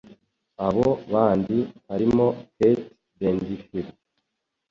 abo 0.67 0.87
bandi 1.11 1.57
harimo 1.89 2.27
Kate 2.57 2.85
Bedingfield. 3.17 3.89